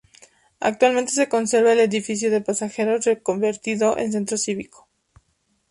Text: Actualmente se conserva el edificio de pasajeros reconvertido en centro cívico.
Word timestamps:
Actualmente 0.61 1.11
se 1.11 1.29
conserva 1.29 1.73
el 1.73 1.79
edificio 1.79 2.31
de 2.31 2.41
pasajeros 2.41 3.05
reconvertido 3.05 3.99
en 3.99 4.11
centro 4.11 4.35
cívico. 4.35 4.89